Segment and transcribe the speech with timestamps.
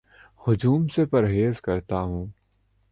[0.41, 2.25] ہجوم سے پرہیز کرتا ہوں